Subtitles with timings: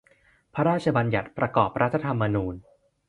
[0.53, 2.55] พระราชบัญญัติประกอบรัฐธรรมนูญ